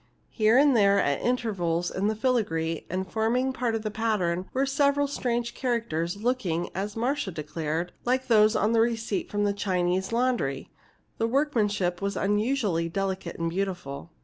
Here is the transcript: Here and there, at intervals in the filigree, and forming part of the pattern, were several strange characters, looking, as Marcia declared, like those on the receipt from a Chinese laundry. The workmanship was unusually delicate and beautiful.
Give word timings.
Here 0.31 0.57
and 0.57 0.75
there, 0.75 0.99
at 0.99 1.21
intervals 1.21 1.91
in 1.91 2.07
the 2.07 2.15
filigree, 2.15 2.87
and 2.89 3.07
forming 3.07 3.53
part 3.53 3.75
of 3.75 3.83
the 3.83 3.91
pattern, 3.91 4.49
were 4.51 4.65
several 4.65 5.05
strange 5.07 5.53
characters, 5.53 6.17
looking, 6.17 6.69
as 6.73 6.95
Marcia 6.95 7.29
declared, 7.29 7.91
like 8.03 8.25
those 8.25 8.55
on 8.55 8.71
the 8.71 8.81
receipt 8.81 9.29
from 9.29 9.45
a 9.45 9.53
Chinese 9.53 10.11
laundry. 10.11 10.71
The 11.19 11.27
workmanship 11.27 12.01
was 12.01 12.17
unusually 12.17 12.89
delicate 12.89 13.37
and 13.37 13.51
beautiful. 13.51 14.09